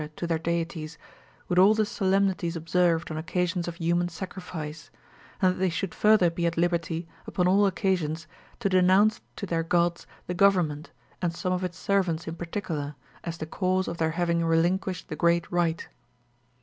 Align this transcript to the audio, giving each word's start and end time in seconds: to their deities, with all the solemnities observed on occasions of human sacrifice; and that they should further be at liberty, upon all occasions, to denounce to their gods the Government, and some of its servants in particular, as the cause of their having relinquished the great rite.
to 0.15 0.25
their 0.25 0.39
deities, 0.39 0.97
with 1.47 1.59
all 1.59 1.75
the 1.75 1.85
solemnities 1.85 2.55
observed 2.55 3.11
on 3.11 3.17
occasions 3.19 3.67
of 3.67 3.75
human 3.75 4.09
sacrifice; 4.09 4.89
and 5.39 5.53
that 5.53 5.59
they 5.59 5.69
should 5.69 5.93
further 5.93 6.31
be 6.31 6.47
at 6.47 6.57
liberty, 6.57 7.07
upon 7.27 7.47
all 7.47 7.67
occasions, 7.67 8.25
to 8.59 8.67
denounce 8.67 9.21
to 9.35 9.45
their 9.45 9.61
gods 9.61 10.07
the 10.25 10.33
Government, 10.33 10.89
and 11.21 11.35
some 11.35 11.53
of 11.53 11.63
its 11.63 11.77
servants 11.77 12.27
in 12.27 12.33
particular, 12.33 12.95
as 13.23 13.37
the 13.37 13.45
cause 13.45 13.87
of 13.87 13.97
their 13.99 14.13
having 14.17 14.43
relinquished 14.43 15.07
the 15.07 15.15
great 15.15 15.45
rite. 15.51 15.87